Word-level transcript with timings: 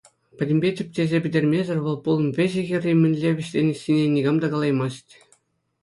Пӗтӗмпе 0.37 0.69
тӗпчесе 0.77 1.17
пӗтермесӗр 1.25 1.79
вӑл 1.83 1.97
пулӑм 2.07 2.27
вӗҫӗ-хӗрри 2.39 2.93
мӗнле 3.05 3.29
вӗҫленессине 3.37 4.05
никам 4.19 4.37
та 4.45 4.55
калаймасть. 4.57 5.11